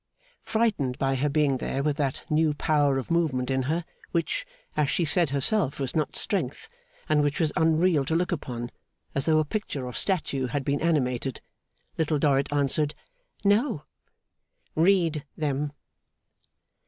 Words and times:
Frightened 0.41 0.97
by 0.97 1.13
her 1.13 1.29
being 1.29 1.57
there 1.57 1.83
with 1.83 1.97
that 1.97 2.23
new 2.27 2.55
power 2.55 2.97
Of 2.97 3.11
Movement 3.11 3.51
in 3.51 3.61
her, 3.69 3.85
which, 4.09 4.47
as 4.75 4.89
she 4.89 5.05
said 5.05 5.29
herself, 5.29 5.79
was 5.79 5.95
not 5.95 6.15
strength, 6.15 6.67
and 7.07 7.21
which 7.21 7.39
was 7.39 7.51
unreal 7.55 8.03
to 8.05 8.15
look 8.15 8.31
upon, 8.31 8.71
as 9.13 9.27
though 9.27 9.37
a 9.37 9.45
picture 9.45 9.85
or 9.85 9.93
statue 9.93 10.47
had 10.47 10.65
been 10.65 10.81
animated, 10.81 11.39
Little 11.99 12.17
Dorrit 12.17 12.51
answered 12.51 12.95
'No.' 13.43 13.83
'Read 14.75 15.23
them. 15.37 15.71